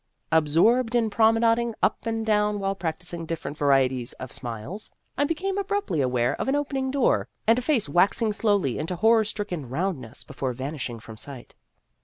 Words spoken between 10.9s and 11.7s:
from sight.